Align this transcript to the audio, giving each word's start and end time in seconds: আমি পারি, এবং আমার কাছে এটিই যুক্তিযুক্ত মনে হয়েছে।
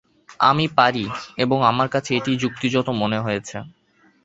আমি 0.41 0.65
পারি, 0.77 1.05
এবং 1.37 1.57
আমার 1.71 1.87
কাছে 1.93 2.09
এটিই 2.13 2.41
যুক্তিযুক্ত 2.43 2.89
মনে 3.01 3.17
হয়েছে। 3.25 3.57